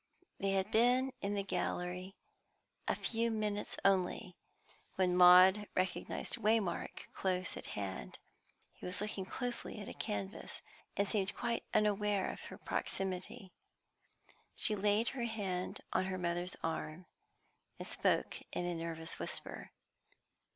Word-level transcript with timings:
They 0.39 0.53
had 0.53 0.71
been 0.71 1.13
in 1.21 1.35
the 1.35 1.43
gallery 1.43 2.15
a 2.87 2.95
few 2.95 3.29
minutes 3.29 3.77
only, 3.85 4.35
when 4.95 5.15
Maud 5.15 5.67
recognised 5.75 6.37
Waymark 6.41 7.13
close 7.13 7.55
at 7.55 7.67
hand. 7.77 8.17
He 8.73 8.87
was 8.87 8.99
looking 8.99 9.25
closely 9.27 9.79
at 9.79 9.87
a 9.87 9.93
canvas, 9.93 10.63
and 10.97 11.07
seemed 11.07 11.35
quite 11.35 11.65
unaware 11.71 12.31
of 12.31 12.41
her 12.45 12.57
proximity. 12.57 13.51
She 14.55 14.73
laid 14.75 15.09
her 15.09 15.25
hand 15.25 15.81
on 15.93 16.05
her 16.05 16.17
mother's 16.17 16.57
arm, 16.63 17.05
and 17.77 17.87
spoke 17.87 18.37
in 18.51 18.65
a 18.65 18.73
nervous 18.73 19.19
whisper. 19.19 19.69